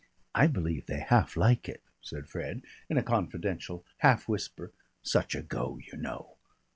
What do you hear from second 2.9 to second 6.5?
a confidential half whisper. "Such a go, you know.